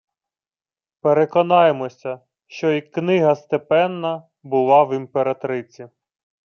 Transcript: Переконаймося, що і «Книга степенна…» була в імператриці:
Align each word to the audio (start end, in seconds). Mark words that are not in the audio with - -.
Переконаймося, 1.01 2.19
що 2.47 2.71
і 2.71 2.81
«Книга 2.81 3.35
степенна…» 3.35 4.23
була 4.43 4.83
в 4.83 4.95
імператриці: 4.95 5.87